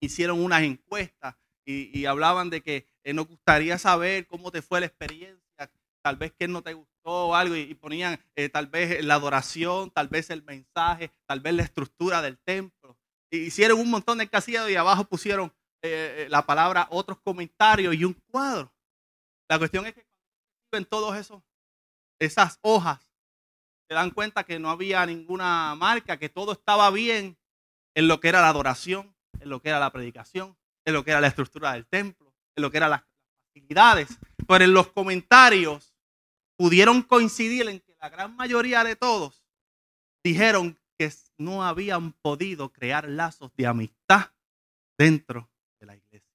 Hicieron 0.00 0.42
unas 0.42 0.62
encuestas 0.62 1.36
y, 1.64 2.06
hablaban 2.06 2.48
de 2.48 2.62
que 2.62 2.86
eh, 3.02 3.12
nos 3.12 3.26
gustaría 3.26 3.76
saber 3.78 4.26
cómo 4.26 4.52
te 4.52 4.62
fue 4.62 4.80
la 4.80 4.86
experiencia, 4.86 5.70
tal 6.02 6.16
vez 6.16 6.32
que 6.32 6.46
no 6.46 6.62
te 6.62 6.74
gustó 6.74 7.34
algo 7.34 7.56
y, 7.56 7.74
ponían 7.74 8.20
eh, 8.36 8.48
tal 8.48 8.66
vez 8.68 9.04
la 9.04 9.14
adoración, 9.14 9.90
tal 9.90 10.08
vez 10.08 10.30
el 10.30 10.42
mensaje, 10.44 11.10
tal 11.26 11.40
vez 11.40 11.54
la 11.54 11.62
estructura 11.62 12.22
del 12.22 12.38
templo. 12.38 12.96
Hicieron 13.30 13.80
un 13.80 13.90
montón 13.90 14.18
de 14.18 14.28
casillas 14.28 14.70
y 14.70 14.76
abajo 14.76 15.04
pusieron 15.04 15.52
eh, 15.82 16.26
la 16.30 16.46
palabra 16.46 16.86
otros 16.90 17.18
comentarios 17.18 17.94
y 17.94 18.04
un 18.04 18.14
cuadro. 18.30 18.72
La 19.48 19.58
cuestión 19.58 19.86
es 19.86 19.94
que 19.94 20.06
en 20.72 20.84
todos 20.84 21.16
esos 21.16 21.42
esas 22.18 22.58
hojas, 22.62 23.12
se 23.88 23.94
dan 23.94 24.10
cuenta 24.10 24.44
que 24.44 24.58
no 24.58 24.70
había 24.70 25.06
ninguna 25.06 25.74
marca, 25.76 26.18
que 26.18 26.28
todo 26.28 26.52
estaba 26.52 26.90
bien 26.90 27.38
en 27.94 28.08
lo 28.08 28.20
que 28.20 28.28
era 28.28 28.40
la 28.40 28.48
adoración, 28.48 29.14
en 29.40 29.48
lo 29.48 29.60
que 29.60 29.68
era 29.68 29.78
la 29.78 29.92
predicación, 29.92 30.56
en 30.84 30.94
lo 30.94 31.04
que 31.04 31.12
era 31.12 31.20
la 31.20 31.28
estructura 31.28 31.72
del 31.72 31.86
templo, 31.86 32.34
en 32.56 32.62
lo 32.62 32.70
que 32.70 32.78
eran 32.78 32.90
las 32.90 33.04
facilidades. 33.48 34.18
Pero 34.46 34.64
en 34.64 34.72
los 34.72 34.88
comentarios 34.88 35.94
pudieron 36.56 37.02
coincidir 37.02 37.68
en 37.68 37.80
que 37.80 37.96
la 38.00 38.08
gran 38.08 38.34
mayoría 38.34 38.82
de 38.82 38.96
todos 38.96 39.44
dijeron 40.24 40.78
que 40.98 41.12
no 41.38 41.64
habían 41.64 42.12
podido 42.12 42.72
crear 42.72 43.08
lazos 43.08 43.52
de 43.54 43.66
amistad 43.66 44.32
dentro 44.98 45.50
de 45.78 45.86
la 45.86 45.96
iglesia. 45.96 46.26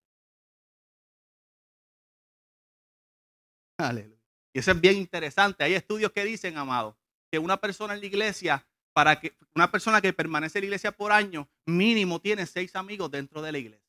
Aleluya. 3.78 4.11
Y 4.54 4.60
eso 4.60 4.72
es 4.72 4.82
bien 4.82 4.98
interesante. 4.98 5.64
Hay 5.64 5.74
estudios 5.74 6.12
que 6.12 6.24
dicen, 6.26 6.58
amado, 6.58 6.98
que 7.32 7.40
una 7.40 7.58
persona 7.58 7.94
en 7.94 8.02
la 8.02 8.06
iglesia, 8.06 8.68
para 8.94 9.20
que 9.20 9.38
una 9.56 9.72
persona 9.72 10.02
que 10.02 10.12
permanece 10.14 10.60
en 10.60 10.64
la 10.64 10.66
iglesia 10.68 10.92
por 10.92 11.12
años, 11.12 11.48
mínimo 11.66 12.20
tiene 12.20 12.46
seis 12.46 12.76
amigos 12.76 13.10
dentro 13.10 13.42
de 13.42 13.52
la 13.52 13.58
iglesia. 13.58 13.88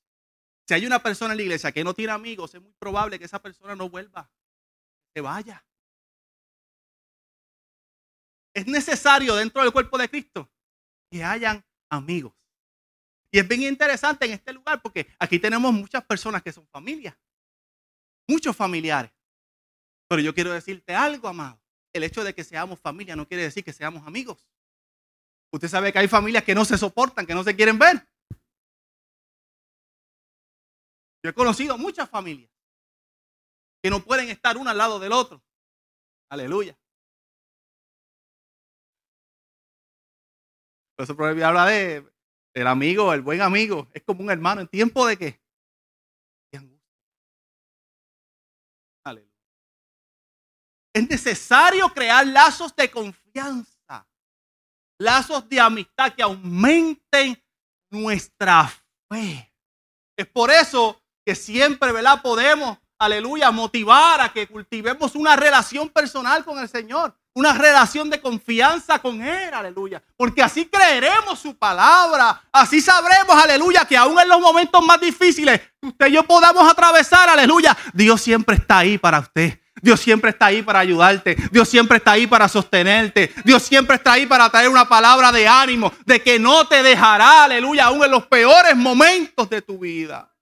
Si 0.66 0.75
hay 0.75 0.87
una 0.87 1.02
persona 1.02 1.33
en 1.33 1.38
la 1.38 1.42
iglesia 1.42 1.73
que 1.73 1.83
no 1.83 1.92
tiene 1.92 2.12
amigos, 2.12 2.54
es 2.54 2.62
muy 2.62 2.73
probable 2.78 3.19
que 3.19 3.25
esa 3.25 3.42
persona 3.42 3.75
no 3.75 3.88
vuelva, 3.88 4.31
que 5.12 5.21
vaya. 5.21 5.64
Es 8.54 8.66
necesario 8.66 9.35
dentro 9.35 9.62
del 9.62 9.73
cuerpo 9.73 9.99
de 9.99 10.09
Cristo 10.09 10.49
que 11.11 11.25
hayan 11.25 11.64
amigos. 11.90 12.33
Y 13.31 13.38
es 13.38 13.49
bien 13.49 13.62
interesante 13.62 14.26
en 14.26 14.33
este 14.33 14.52
lugar 14.52 14.81
porque 14.83 15.09
aquí 15.19 15.38
tenemos 15.38 15.73
muchas 15.73 16.04
personas 16.04 16.42
que 16.42 16.52
son 16.52 16.66
familias, 16.69 17.16
muchos 18.28 18.54
familiares. 18.54 19.11
Pero 20.12 20.21
yo 20.21 20.35
quiero 20.35 20.52
decirte 20.52 20.95
algo, 20.95 21.26
amado. 21.26 21.59
El 21.90 22.04
hecho 22.04 22.23
de 22.23 22.35
que 22.35 22.45
seamos 22.45 22.78
familia 22.78 23.16
no 23.16 23.26
quiere 23.26 23.45
decir 23.45 23.64
que 23.64 23.73
seamos 23.73 24.07
amigos. 24.07 24.47
Usted 25.50 25.69
sabe 25.69 25.90
que 25.90 26.00
hay 26.00 26.07
familias 26.07 26.45
que 26.45 26.54
no 26.54 26.66
se 26.66 26.76
soportan, 26.76 27.25
que 27.25 27.35
no 27.35 27.42
se 27.42 27.57
quieren 27.57 27.78
ver. 27.78 28.07
Yo 31.25 31.31
he 31.31 31.33
conocido 31.33 31.78
muchas 31.78 32.11
familias 32.11 32.50
que 33.83 33.88
no 33.88 34.04
pueden 34.04 34.28
estar 34.28 34.59
una 34.59 34.73
al 34.73 34.76
lado 34.76 35.00
del 35.00 35.12
otro. 35.12 35.42
Aleluya. 36.28 36.78
Eso 40.99 41.16
proverbio 41.16 41.47
habla 41.47 41.64
de 41.64 42.07
el 42.52 42.66
amigo, 42.66 43.14
el 43.14 43.23
buen 43.23 43.40
amigo. 43.40 43.88
Es 43.95 44.02
como 44.02 44.21
un 44.21 44.31
hermano 44.31 44.61
en 44.61 44.69
tiempo 44.69 45.07
de 45.07 45.16
qué? 45.16 45.41
Es 50.92 51.08
necesario 51.08 51.88
crear 51.88 52.26
lazos 52.26 52.75
de 52.76 52.90
confianza, 52.90 54.06
lazos 54.99 55.49
de 55.49 55.58
amistad 55.58 56.12
que 56.12 56.22
aumenten 56.22 57.42
nuestra 57.90 58.70
fe. 59.08 59.52
Es 60.16 60.26
por 60.26 60.50
eso 60.50 61.00
que 61.25 61.34
siempre, 61.34 61.92
¿verdad? 61.92 62.20
Podemos, 62.20 62.76
aleluya, 62.99 63.50
motivar 63.50 64.20
a 64.20 64.32
que 64.32 64.46
cultivemos 64.46 65.14
una 65.14 65.34
relación 65.34 65.88
personal 65.88 66.44
con 66.44 66.58
el 66.58 66.68
Señor, 66.68 67.16
una 67.34 67.54
relación 67.54 68.11
de 68.11 68.20
confianza 68.20 68.99
con 68.99 69.22
Él, 69.22 69.54
aleluya. 69.54 70.02
Porque 70.16 70.42
así 70.42 70.66
creeremos 70.66 71.38
su 71.38 71.56
palabra, 71.56 72.42
así 72.52 72.82
sabremos, 72.82 73.34
aleluya, 73.42 73.87
que 73.87 73.96
aún 73.96 74.20
en 74.20 74.28
los 74.28 74.40
momentos 74.40 74.84
más 74.84 75.00
difíciles, 75.00 75.58
usted 75.80 76.08
y 76.08 76.12
yo 76.12 76.25
podamos 76.25 76.70
atravesar, 76.70 77.30
aleluya, 77.30 77.75
Dios 77.94 78.20
siempre 78.20 78.56
está 78.56 78.78
ahí 78.78 78.99
para 78.99 79.20
usted. 79.20 79.62
Dios 79.81 80.00
siempre 80.00 80.31
está 80.31 80.47
ahí 80.47 80.62
para 80.62 80.81
ayudarte. 80.81 81.37
Dios 81.50 81.69
siempre 81.69 81.97
está 81.97 82.12
ahí 82.12 82.26
para 82.26 82.49
sostenerte. 82.49 83.33
Dios 83.45 83.62
siempre 83.62 83.97
está 83.97 84.12
ahí 84.12 84.26
para 84.26 84.49
traer 84.50 84.69
una 84.69 84.88
palabra 84.88 85.33
de 85.33 85.49
ánimo, 85.49 85.93
de 86.05 86.23
que 86.23 86.38
no 86.38 86.67
te 86.69 86.83
dejará, 86.83 87.45
aleluya, 87.45 87.87
aún 87.87 88.05
en 88.05 88.11
los 88.11 88.26
peores 88.26 88.76
momentos 88.76 89.49
de 89.49 89.62
tu 89.62 89.79
vida. 89.79 90.33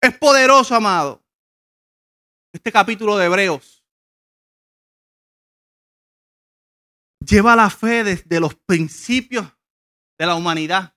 Es 0.00 0.16
poderoso, 0.16 0.74
amado. 0.74 1.22
Este 2.52 2.72
capítulo 2.72 3.16
de 3.16 3.26
Hebreos 3.26 3.84
lleva 7.20 7.54
la 7.54 7.68
fe 7.68 8.04
desde 8.04 8.40
los 8.40 8.54
principios 8.54 9.46
de 10.18 10.26
la 10.26 10.34
humanidad, 10.34 10.94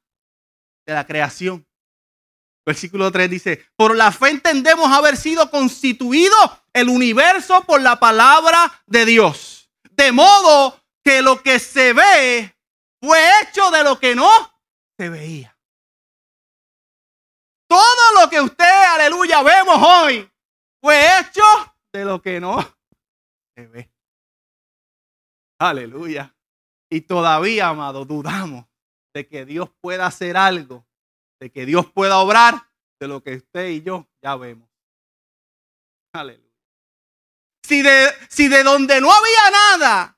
de 0.85 0.93
la 0.93 1.05
creación. 1.05 1.67
Versículo 2.65 3.11
3 3.11 3.29
dice, 3.29 3.65
por 3.75 3.95
la 3.95 4.11
fe 4.11 4.29
entendemos 4.29 4.91
haber 4.91 5.17
sido 5.17 5.49
constituido 5.49 6.35
el 6.73 6.89
universo 6.89 7.63
por 7.63 7.81
la 7.81 7.99
palabra 7.99 8.71
de 8.85 9.05
Dios. 9.05 9.69
De 9.91 10.11
modo 10.11 10.79
que 11.03 11.21
lo 11.21 11.41
que 11.41 11.59
se 11.59 11.93
ve 11.93 12.55
fue 13.01 13.19
hecho 13.41 13.71
de 13.71 13.83
lo 13.83 13.99
que 13.99 14.15
no 14.15 14.29
se 14.97 15.09
veía. 15.09 15.57
Todo 17.67 18.21
lo 18.21 18.29
que 18.29 18.41
usted, 18.41 18.83
aleluya, 18.89 19.41
vemos 19.41 19.77
hoy 19.81 20.29
fue 20.81 21.19
hecho 21.19 21.43
de 21.93 22.05
lo 22.05 22.21
que 22.21 22.39
no 22.39 22.61
se 23.55 23.67
ve. 23.67 23.91
Aleluya. 25.59 26.35
Y 26.89 27.01
todavía, 27.01 27.69
amado, 27.69 28.03
dudamos 28.03 28.65
de 29.13 29.27
que 29.27 29.45
Dios 29.45 29.69
pueda 29.79 30.05
hacer 30.05 30.35
algo, 30.35 30.85
de 31.41 31.51
que 31.51 31.65
Dios 31.65 31.91
pueda 31.91 32.19
obrar 32.19 32.69
de 32.99 33.07
lo 33.09 33.21
que 33.21 33.35
usted 33.35 33.67
y 33.69 33.81
yo 33.81 34.07
ya 34.21 34.37
vemos. 34.37 34.69
Aleluya. 36.13 36.47
Si 37.63 37.81
de, 37.81 38.09
si 38.29 38.47
de 38.47 38.63
donde 38.63 39.01
no 39.01 39.11
había 39.11 39.51
nada, 39.51 40.17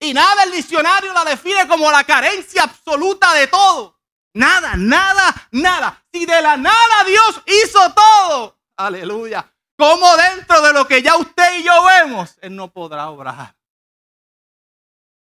y 0.00 0.14
nada 0.14 0.44
el 0.44 0.52
diccionario 0.52 1.12
la 1.12 1.24
define 1.24 1.68
como 1.68 1.90
la 1.92 2.02
carencia 2.04 2.64
absoluta 2.64 3.32
de 3.34 3.46
todo, 3.46 3.98
Nada, 4.34 4.74
nada, 4.76 5.34
nada. 5.52 6.04
Si 6.12 6.24
de 6.24 6.40
la 6.42 6.56
nada 6.56 7.04
Dios 7.04 7.42
hizo 7.46 7.92
todo, 7.92 8.58
aleluya. 8.76 9.52
Como 9.76 10.16
dentro 10.16 10.60
de 10.60 10.72
lo 10.72 10.86
que 10.86 11.02
ya 11.02 11.16
usted 11.16 11.58
y 11.58 11.64
yo 11.64 11.72
vemos, 11.84 12.38
Él 12.40 12.54
no 12.54 12.70
podrá 12.70 13.10
obrar. 13.10 13.56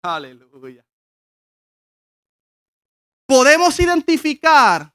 Aleluya. 0.03 0.84
Podemos 3.27 3.79
identificar, 3.79 4.93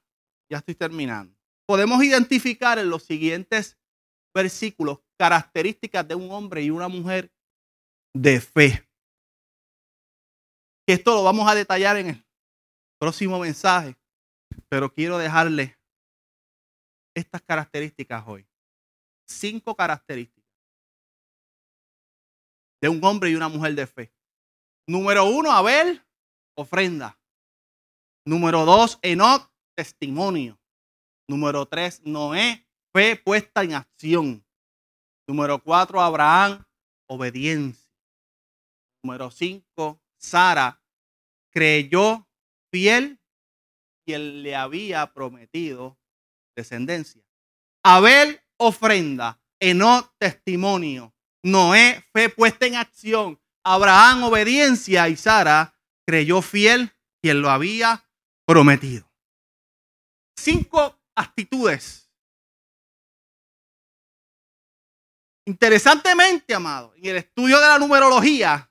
ya 0.49 0.57
estoy 0.59 0.75
terminando, 0.75 1.35
podemos 1.65 2.03
identificar 2.03 2.79
en 2.79 2.89
los 2.89 3.03
siguientes 3.03 3.77
versículos 4.33 4.99
características 5.17 6.07
de 6.07 6.15
un 6.15 6.31
hombre 6.31 6.63
y 6.63 6.69
una 6.69 6.87
mujer 6.87 7.31
de 8.13 8.39
fe. 8.39 8.87
Esto 10.87 11.13
lo 11.13 11.23
vamos 11.23 11.49
a 11.49 11.55
detallar 11.55 11.97
en 11.97 12.07
el 12.07 12.25
próximo 12.99 13.39
mensaje, 13.39 13.95
pero 14.69 14.91
quiero 14.91 15.17
dejarle 15.17 15.77
estas 17.15 17.41
características 17.41 18.23
hoy. 18.25 18.47
Cinco 19.27 19.75
características 19.75 20.41
de 22.81 22.89
un 22.89 23.03
hombre 23.03 23.29
y 23.29 23.35
una 23.35 23.47
mujer 23.47 23.75
de 23.75 23.87
fe. 23.87 24.13
Número 24.87 25.25
uno, 25.25 25.51
Abel, 25.51 26.03
ofrenda. 26.57 27.20
Número 28.25 28.65
dos, 28.65 28.99
Enoch, 29.01 29.49
testimonio. 29.75 30.59
Número 31.27 31.65
tres, 31.65 32.01
Noé, 32.03 32.67
fe 32.93 33.15
puesta 33.15 33.63
en 33.63 33.73
acción. 33.73 34.45
Número 35.27 35.61
cuatro, 35.63 36.01
Abraham, 36.01 36.63
obediencia. 37.07 37.89
Número 39.03 39.31
cinco, 39.31 40.01
Sara 40.17 40.81
creyó 41.51 42.27
fiel 42.71 43.21
él 44.13 44.43
le 44.43 44.55
había 44.55 45.13
prometido 45.13 45.97
descendencia. 46.55 47.21
Abel 47.83 48.41
ofrenda, 48.57 49.41
Enoch 49.59 50.13
testimonio, 50.17 51.13
Noé 51.43 52.05
fe 52.13 52.29
puesta 52.29 52.67
en 52.67 52.75
acción, 52.75 53.39
Abraham 53.63 54.25
obediencia 54.25 55.09
y 55.09 55.15
Sara 55.15 55.75
creyó 56.05 56.41
fiel 56.41 56.91
quien 57.21 57.41
lo 57.41 57.49
había 57.49 58.07
prometido. 58.51 59.09
Cinco 60.35 60.99
actitudes. 61.15 62.11
Interesantemente, 65.45 66.53
amado, 66.53 66.93
en 66.95 67.05
el 67.05 67.17
estudio 67.17 67.59
de 67.59 67.67
la 67.67 67.79
numerología, 67.79 68.69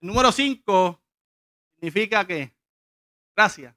número 0.00 0.30
cinco 0.30 1.02
significa 1.76 2.26
que 2.26 2.54
Gracias. 3.36 3.74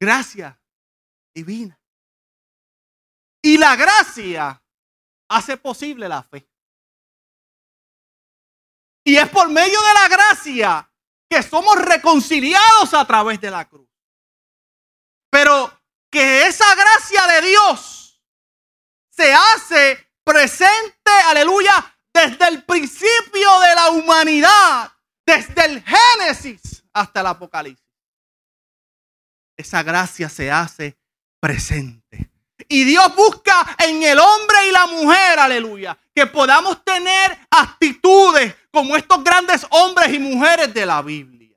Gracia 0.00 0.60
divina. 1.34 1.78
Y 3.42 3.58
la 3.58 3.76
gracia 3.76 4.62
hace 5.28 5.56
posible 5.56 6.08
la 6.08 6.22
fe. 6.22 6.48
Y 9.06 9.16
es 9.16 9.28
por 9.28 9.48
medio 9.48 9.80
de 9.80 9.94
la 9.94 10.08
gracia 10.08 10.90
que 11.30 11.40
somos 11.40 11.76
reconciliados 11.76 12.92
a 12.92 13.04
través 13.06 13.40
de 13.40 13.52
la 13.52 13.64
cruz. 13.64 13.88
Pero 15.30 15.80
que 16.10 16.46
esa 16.46 16.74
gracia 16.74 17.26
de 17.28 17.48
Dios 17.48 18.20
se 19.10 19.32
hace 19.32 20.10
presente, 20.24 21.12
aleluya, 21.28 21.96
desde 22.12 22.48
el 22.48 22.64
principio 22.64 23.60
de 23.60 23.74
la 23.76 23.90
humanidad 23.90 24.92
desde 25.26 25.64
el 25.66 25.84
Génesis 25.84 26.84
hasta 26.92 27.20
el 27.20 27.26
Apocalipsis. 27.26 27.84
Esa 29.56 29.82
gracia 29.82 30.28
se 30.28 30.50
hace 30.50 30.98
presente. 31.40 32.05
Y 32.68 32.84
Dios 32.84 33.14
busca 33.14 33.76
en 33.78 34.02
el 34.02 34.18
hombre 34.18 34.68
y 34.68 34.72
la 34.72 34.86
mujer, 34.86 35.38
aleluya, 35.38 35.96
que 36.14 36.26
podamos 36.26 36.84
tener 36.84 37.38
actitudes 37.50 38.54
como 38.70 38.96
estos 38.96 39.22
grandes 39.22 39.66
hombres 39.70 40.12
y 40.12 40.18
mujeres 40.18 40.72
de 40.74 40.84
la 40.84 41.02
Biblia. 41.02 41.56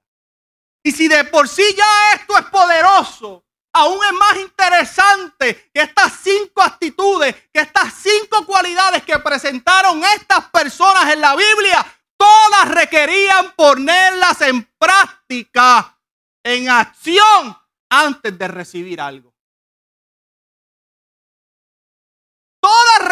Y 0.84 0.92
si 0.92 1.08
de 1.08 1.24
por 1.26 1.48
sí 1.48 1.64
ya 1.76 2.14
esto 2.16 2.38
es 2.38 2.46
poderoso, 2.46 3.44
aún 3.74 4.00
es 4.06 4.14
más 4.14 4.38
interesante 4.38 5.70
que 5.74 5.82
estas 5.82 6.14
cinco 6.22 6.62
actitudes, 6.62 7.36
que 7.54 7.62
estas 7.62 7.94
cinco 7.94 8.46
cualidades 8.46 9.04
que 9.04 9.18
presentaron 9.20 10.04
estas 10.04 10.50
personas 10.50 11.12
en 11.14 11.22
la 11.22 11.36
Biblia, 11.36 11.86
todas 12.18 12.70
requerían 12.70 13.52
ponerlas 13.56 14.42
en 14.42 14.64
práctica, 14.78 15.98
en 16.44 16.70
acción, 16.70 17.58
antes 17.90 18.38
de 18.38 18.48
recibir 18.48 19.02
algo. 19.02 19.34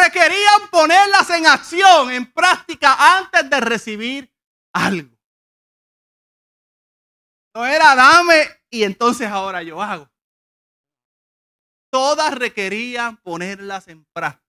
Todas 0.08 0.22
requerían 0.24 0.68
ponerlas 0.70 1.30
en 1.30 1.46
acción, 1.46 2.10
en 2.10 2.32
práctica, 2.32 3.18
antes 3.18 3.50
de 3.50 3.60
recibir 3.60 4.34
algo. 4.72 5.14
No 7.54 7.66
era 7.66 7.94
dame 7.94 8.48
y 8.70 8.84
entonces 8.84 9.28
ahora 9.28 9.62
yo 9.62 9.82
hago. 9.82 10.08
Todas 11.90 12.34
requerían 12.34 13.18
ponerlas 13.18 13.88
en 13.88 14.04
práctica 14.06 14.46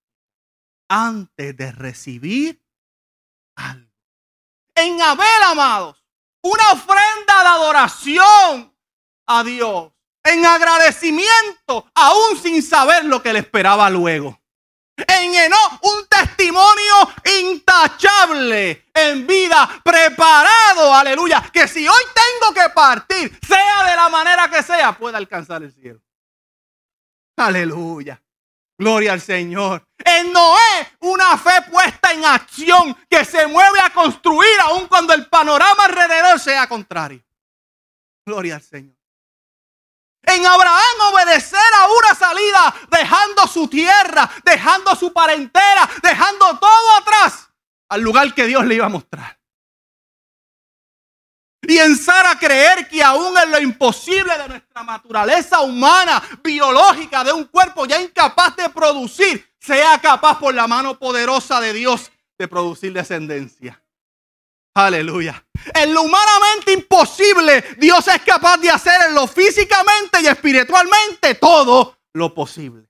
antes 0.88 1.56
de 1.58 1.72
recibir 1.72 2.64
algo. 3.56 3.92
En 4.76 5.02
Abel, 5.02 5.44
amados, 5.46 6.06
una 6.42 6.72
ofrenda 6.72 7.42
de 7.42 7.48
adoración 7.48 8.78
a 9.28 9.44
Dios, 9.44 9.92
en 10.24 10.46
agradecimiento, 10.46 11.90
aún 11.94 12.38
sin 12.42 12.64
saber 12.64 13.06
lo 13.06 13.22
que 13.22 13.34
le 13.34 13.40
esperaba 13.40 13.90
luego. 13.90 14.39
En 15.08 15.36
Enoch, 15.36 15.80
un 15.84 16.08
testimonio 16.08 16.96
intachable 17.42 18.90
en 18.94 19.26
vida, 19.26 19.82
preparado, 19.84 20.94
aleluya. 20.94 21.50
Que 21.54 21.68
si 21.68 21.88
hoy 21.88 22.04
tengo 22.14 22.54
que 22.54 22.70
partir, 22.70 23.40
sea 23.46 23.84
de 23.90 23.96
la 23.96 24.10
manera 24.10 24.50
que 24.50 24.64
sea, 24.64 24.98
pueda 24.98 25.18
alcanzar 25.18 25.64
el 25.64 25.72
cielo. 25.72 26.02
Aleluya. 27.38 28.22
Gloria 28.78 29.14
al 29.14 29.22
Señor. 29.22 29.84
En 29.98 30.32
Noé, 30.32 30.94
una 31.02 31.38
fe 31.38 31.62
puesta 31.70 32.14
en 32.14 32.24
acción 32.24 32.96
que 33.10 33.26
se 33.26 33.46
mueve 33.48 33.80
a 33.82 33.90
construir 33.90 34.60
aun 34.62 34.88
cuando 34.88 35.14
el 35.14 35.28
panorama 35.28 35.86
alrededor 35.86 36.40
sea 36.40 36.68
contrario. 36.68 37.22
Gloria 38.26 38.56
al 38.56 38.62
Señor. 38.62 38.96
En 40.24 40.46
Abraham 40.46 41.14
obedecer 41.14 41.60
a 41.78 41.88
una 41.88 42.16
salida, 42.16 42.76
dejando 42.90 43.29
su 43.50 43.68
tierra, 43.68 44.30
dejando 44.46 44.96
su 44.96 45.12
parentela, 45.12 45.90
dejando 46.02 46.58
todo 46.58 46.98
atrás 46.98 47.50
al 47.90 48.02
lugar 48.02 48.34
que 48.34 48.46
Dios 48.46 48.66
le 48.66 48.76
iba 48.76 48.86
a 48.86 48.90
mostrar. 48.90 49.40
Y 51.62 51.78
en 51.78 51.98
Sara 51.98 52.40
creer 52.40 52.88
que 52.88 53.04
aún 53.04 53.38
en 53.38 53.52
lo 53.52 53.60
imposible 53.60 54.38
de 54.38 54.48
nuestra 54.48 54.84
naturaleza 54.84 55.60
humana, 55.62 56.24
biológica, 56.42 57.24
de 57.24 57.34
un 57.34 57.46
cuerpo 57.46 57.86
ya 57.86 58.02
incapaz 58.02 58.56
de 58.56 58.70
producir, 58.70 59.46
sea 59.60 60.00
capaz 60.00 60.40
por 60.40 60.54
la 60.54 60.68
mano 60.68 60.98
poderosa 60.98 61.60
de 61.60 61.74
Dios 61.74 62.12
de 62.38 62.48
producir 62.48 62.94
descendencia. 62.94 63.84
Aleluya. 64.74 65.46
En 65.74 65.94
lo 65.94 66.04
humanamente 66.04 66.72
imposible, 66.72 67.62
Dios 67.78 68.08
es 68.08 68.22
capaz 68.22 68.58
de 68.58 68.70
hacer 68.70 69.10
en 69.10 69.16
lo 69.16 69.28
físicamente 69.28 70.22
y 70.22 70.28
espiritualmente 70.28 71.36
todo 71.36 72.00
lo 72.14 72.34
posible. 72.34 72.89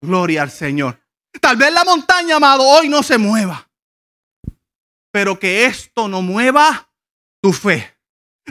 Gloria 0.00 0.42
al 0.42 0.50
Señor. 0.50 1.00
Tal 1.40 1.56
vez 1.56 1.72
la 1.72 1.84
montaña, 1.84 2.36
amado, 2.36 2.64
hoy 2.64 2.88
no 2.88 3.02
se 3.02 3.18
mueva. 3.18 3.68
Pero 5.10 5.38
que 5.38 5.66
esto 5.66 6.08
no 6.08 6.22
mueva 6.22 6.88
tu 7.40 7.52
fe. 7.52 7.96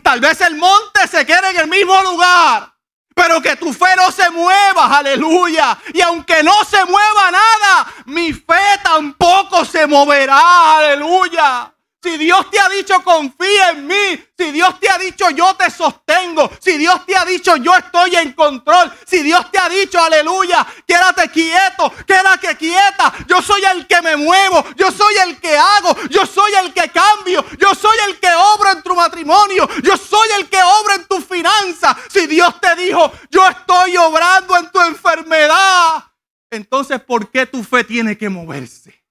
Tal 0.03 0.19
vez 0.19 0.41
el 0.41 0.55
monte 0.55 1.07
se 1.07 1.25
quede 1.25 1.51
en 1.51 1.57
el 1.57 1.67
mismo 1.67 2.01
lugar. 2.03 2.73
Pero 3.13 3.41
que 3.41 3.55
tu 3.55 3.71
fe 3.71 3.95
no 3.95 4.11
se 4.11 4.29
mueva, 4.29 4.97
aleluya. 4.97 5.77
Y 5.93 6.01
aunque 6.01 6.43
no 6.43 6.65
se 6.65 6.83
mueva 6.83 7.31
nada, 7.31 7.93
mi 8.05 8.33
fe 8.33 8.79
tampoco 8.83 9.63
se 9.63 9.87
moverá, 9.87 10.77
aleluya. 10.77 11.74
Si 12.05 12.19
Dios 12.19 12.51
te 12.51 12.59
ha 12.59 12.69
dicho 12.69 13.03
confía 13.03 13.71
en 13.71 13.87
mí, 13.87 14.23
si 14.37 14.51
Dios 14.51 14.79
te 14.79 14.87
ha 14.87 14.99
dicho 14.99 15.27
yo 15.31 15.55
te 15.55 15.71
sostengo, 15.71 16.51
si 16.59 16.77
Dios 16.77 17.03
te 17.03 17.17
ha 17.17 17.25
dicho 17.25 17.55
yo 17.55 17.75
estoy 17.75 18.15
en 18.17 18.33
control, 18.33 18.93
si 19.07 19.23
Dios 19.23 19.49
te 19.49 19.57
ha 19.57 19.67
dicho 19.67 19.99
aleluya, 19.99 20.67
quédate 20.85 21.31
quieto, 21.31 21.91
quédate 22.05 22.55
quieta, 22.57 23.11
yo 23.27 23.41
soy 23.41 23.63
el 23.63 23.87
que 23.87 24.03
me 24.03 24.15
muevo, 24.17 24.63
yo 24.75 24.91
soy 24.91 25.15
el 25.25 25.39
que 25.39 25.57
hago, 25.57 25.97
yo 26.11 26.27
soy 26.27 26.51
el 26.63 26.71
que 26.75 26.91
cambio, 26.91 27.43
yo 27.57 27.73
soy 27.73 27.97
el 28.07 28.19
que 28.19 28.29
obra 28.53 28.73
en 28.73 28.83
tu 28.83 28.93
matrimonio, 28.93 29.67
yo 29.81 29.97
soy 29.97 30.29
el 30.37 30.47
que 30.47 30.61
obra 30.61 30.93
en 30.93 31.05
tu 31.05 31.19
finanza. 31.21 31.97
Si 32.11 32.27
Dios 32.27 32.61
te 32.61 32.75
dijo 32.75 33.11
yo 33.31 33.47
estoy 33.47 33.97
obrando 33.97 34.55
en 34.57 34.69
tu 34.69 34.79
enfermedad, 34.79 36.05
entonces 36.51 37.01
¿por 37.01 37.31
qué 37.31 37.47
tu 37.47 37.63
fe 37.63 37.83
tiene 37.83 38.15
que 38.15 38.29
moverse? 38.29 39.04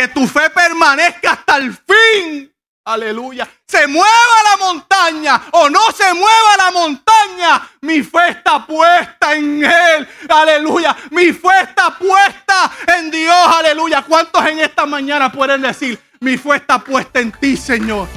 Que 0.00 0.08
tu 0.08 0.26
fe 0.26 0.48
permanezca 0.48 1.32
hasta 1.32 1.58
el 1.58 1.74
fin. 1.74 2.50
Aleluya. 2.86 3.46
Se 3.66 3.86
mueva 3.86 4.06
la 4.50 4.64
montaña 4.64 5.42
o 5.50 5.68
no 5.68 5.92
se 5.94 6.14
mueva 6.14 6.56
la 6.56 6.70
montaña. 6.70 7.68
Mi 7.82 8.02
fe 8.02 8.30
está 8.30 8.66
puesta 8.66 9.34
en 9.34 9.62
Él. 9.62 10.08
Aleluya. 10.26 10.96
Mi 11.10 11.34
fe 11.34 11.48
está 11.64 11.98
puesta 11.98 12.72
en 12.96 13.10
Dios. 13.10 13.46
Aleluya. 13.58 14.02
¿Cuántos 14.08 14.42
en 14.46 14.60
esta 14.60 14.86
mañana 14.86 15.30
pueden 15.30 15.60
decir, 15.60 16.00
mi 16.20 16.38
fe 16.38 16.56
está 16.56 16.78
puesta 16.78 17.20
en 17.20 17.32
ti, 17.32 17.58
Señor? 17.58 18.08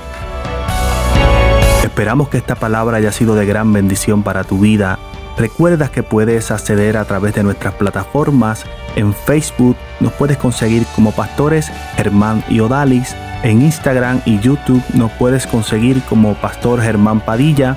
Esperamos 1.83 2.29
que 2.29 2.37
esta 2.37 2.55
palabra 2.55 2.95
haya 2.95 3.11
sido 3.11 3.35
de 3.35 3.45
gran 3.45 3.73
bendición 3.73 4.23
para 4.23 4.45
tu 4.45 4.59
vida. 4.59 4.99
Recuerda 5.37 5.91
que 5.91 6.01
puedes 6.01 6.49
acceder 6.49 6.95
a 6.95 7.03
través 7.03 7.35
de 7.35 7.43
nuestras 7.43 7.73
plataformas 7.73 8.65
en 8.95 9.13
Facebook 9.13 9.75
nos 9.99 10.13
puedes 10.13 10.37
conseguir 10.37 10.85
como 10.95 11.11
pastores 11.11 11.71
Germán 11.95 12.43
y 12.49 12.59
Odalis. 12.59 13.15
En 13.43 13.61
Instagram 13.61 14.21
y 14.25 14.39
YouTube 14.39 14.83
nos 14.93 15.11
puedes 15.13 15.47
conseguir 15.47 16.01
como 16.03 16.35
Pastor 16.35 16.81
Germán 16.81 17.19
Padilla 17.19 17.75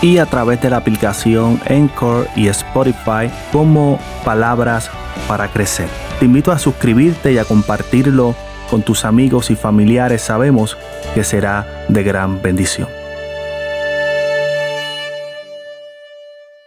y 0.00 0.18
a 0.18 0.26
través 0.26 0.60
de 0.60 0.70
la 0.70 0.76
aplicación 0.76 1.60
Encore 1.66 2.28
y 2.36 2.46
Spotify 2.48 3.30
como 3.52 3.98
Palabras 4.24 4.90
para 5.26 5.48
Crecer. 5.48 5.88
Te 6.18 6.26
invito 6.26 6.52
a 6.52 6.58
suscribirte 6.58 7.32
y 7.32 7.38
a 7.38 7.44
compartirlo 7.44 8.34
con 8.70 8.82
tus 8.82 9.04
amigos 9.04 9.50
y 9.50 9.56
familiares. 9.56 10.22
Sabemos 10.22 10.76
que 11.14 11.24
será 11.24 11.66
de 11.88 12.02
gran 12.02 12.40
bendición. 12.40 12.88